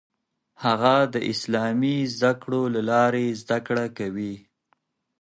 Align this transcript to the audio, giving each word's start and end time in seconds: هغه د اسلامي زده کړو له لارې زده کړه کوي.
هغه 0.63 0.95
د 1.13 1.15
اسلامي 1.31 1.97
زده 2.15 2.31
کړو 2.41 2.61
له 2.75 2.81
لارې 2.91 3.25
زده 3.41 3.57
کړه 3.67 3.85
کوي. 3.97 4.35